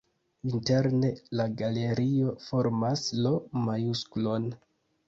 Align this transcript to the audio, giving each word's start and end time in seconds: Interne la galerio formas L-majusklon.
Interne 0.51 1.11
la 1.41 1.45
galerio 1.61 2.35
formas 2.47 3.07
L-majusklon. 3.23 4.53